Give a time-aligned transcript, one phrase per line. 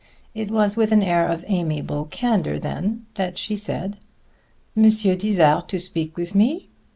[0.33, 3.97] It was with an air of amiable candor, then, that she said,
[4.75, 6.69] "Monsieur desire to speak with me?"